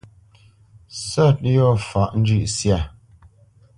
[1.09, 2.77] Sɔ̂t yɔ̂ faʼ njʉ̂ʼsyâ.